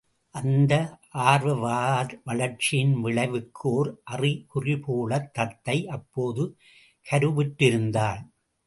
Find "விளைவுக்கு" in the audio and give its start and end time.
3.01-3.67